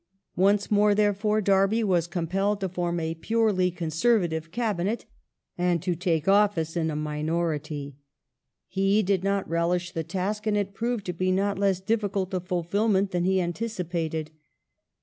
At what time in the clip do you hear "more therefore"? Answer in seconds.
0.71-1.41